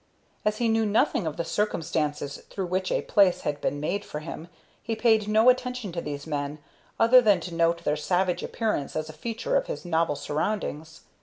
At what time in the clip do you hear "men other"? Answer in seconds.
6.25-7.21